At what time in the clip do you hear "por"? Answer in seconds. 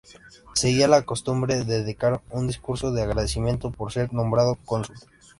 3.69-3.91